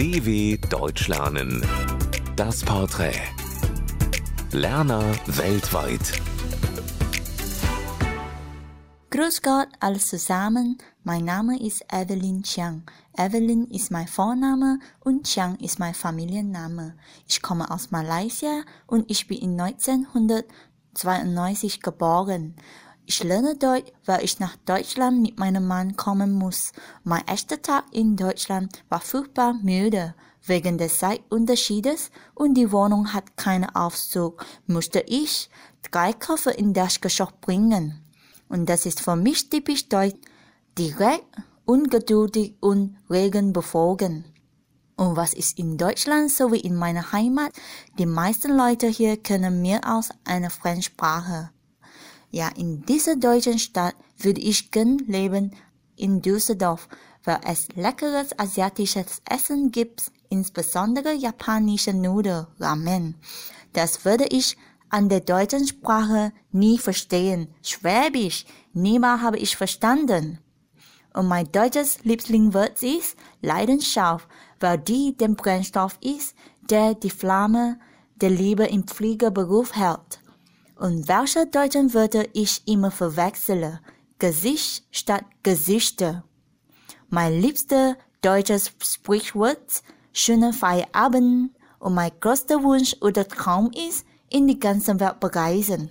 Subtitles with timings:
[0.00, 1.62] DW Deutsch lernen.
[2.34, 3.20] Das Porträt.
[4.50, 6.22] Lerner weltweit.
[9.10, 10.78] Grüß Gott alles zusammen.
[11.04, 12.84] Mein Name ist Evelyn Chiang.
[13.14, 16.96] Evelyn ist mein Vorname und Chiang ist mein Familienname.
[17.28, 22.54] Ich komme aus Malaysia und ich bin in 1992 geboren.
[23.10, 26.70] Ich lerne Deutsch, weil ich nach Deutschland mit meinem Mann kommen muss.
[27.02, 30.14] Mein erster Tag in Deutschland war furchtbar müde.
[30.46, 35.50] Wegen des Zeitunterschiedes und die Wohnung hat keinen Aufzug, musste ich
[35.90, 38.00] drei Koffer in das Geschoss bringen.
[38.48, 40.20] Und das ist für mich typisch deutsch.
[40.78, 41.26] Direkt,
[41.64, 44.24] ungeduldig und regenbefogen.
[44.94, 47.50] Und was ist in Deutschland so wie in meiner Heimat?
[47.98, 51.50] Die meisten Leute hier können mehr als eine Fremdsprache.
[52.30, 55.50] Ja, in dieser deutschen Stadt würde ich gern leben
[55.96, 56.88] in Düsseldorf,
[57.24, 63.16] weil es leckeres asiatisches Essen gibt, insbesondere japanische Nudeln, Ramen.
[63.72, 64.56] Das würde ich
[64.90, 67.48] an der deutschen Sprache nie verstehen.
[67.62, 70.38] Schwäbisch, niemals habe ich verstanden.
[71.12, 74.28] Und mein deutsches Lieblingswort ist Leidenschaft,
[74.60, 76.36] weil die der Brennstoff ist,
[76.70, 77.80] der die Flamme
[78.16, 80.19] der Liebe im Fliegerberuf hält.
[80.80, 83.80] Und welche deutschen Wörter ich immer verwechsele.
[84.18, 86.24] Gesicht statt Gesichter.
[87.10, 89.82] Mein liebster deutsches Sprichwort,
[90.14, 91.50] schöner Feierabend
[91.80, 95.90] und mein größter Wunsch oder Traum ist, in die ganze Welt bereisen.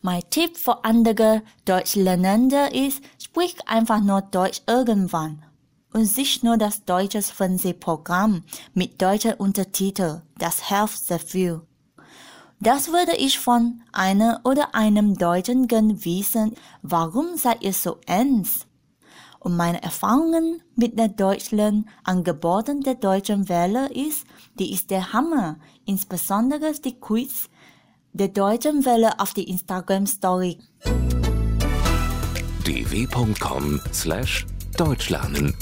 [0.00, 5.44] Mein Tipp für andere Deutschlernende ist, sprich einfach nur Deutsch irgendwann
[5.92, 10.22] und sich nur das deutsche Fernsehprogramm mit deutschen Untertiteln.
[10.38, 11.60] Das hilft sehr viel.
[12.62, 16.54] Das würde ich von einer oder einem Deutschen gern wissen.
[16.82, 18.68] Warum seid ihr so ernst?
[19.40, 24.28] Und meine Erfahrungen mit den Deutschland Angeboten der deutschen Welle ist,
[24.60, 25.56] die ist der Hammer.
[25.86, 27.50] Insbesondere die Quiz
[28.12, 30.60] der deutschen Welle auf die Instagram Story.
[32.64, 35.56] dw.com/deutschlernen